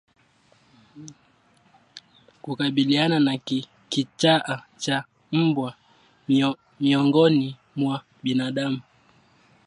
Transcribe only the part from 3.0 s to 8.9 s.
na Kichaa cha mbwa miongoni mwa binadamu